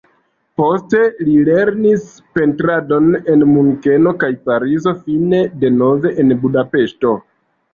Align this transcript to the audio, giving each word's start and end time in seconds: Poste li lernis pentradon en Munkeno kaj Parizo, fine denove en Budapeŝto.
Poste 0.59 1.01
li 1.25 1.35
lernis 1.49 2.07
pentradon 2.37 3.09
en 3.35 3.45
Munkeno 3.51 4.15
kaj 4.25 4.31
Parizo, 4.49 4.95
fine 5.05 5.43
denove 5.67 6.15
en 6.25 6.35
Budapeŝto. 6.47 7.15